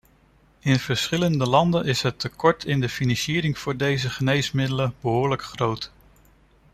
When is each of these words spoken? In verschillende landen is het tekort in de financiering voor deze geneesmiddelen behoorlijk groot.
In 0.59 0.79
verschillende 0.79 1.47
landen 1.47 1.85
is 1.85 2.01
het 2.01 2.19
tekort 2.19 2.65
in 2.65 2.79
de 2.79 2.89
financiering 2.89 3.57
voor 3.57 3.77
deze 3.77 4.09
geneesmiddelen 4.09 4.93
behoorlijk 5.01 5.41
groot. 5.43 5.91